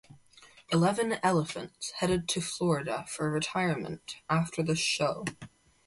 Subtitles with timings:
[0.71, 5.25] Eleven elephants headed to Florida for retirement after the show.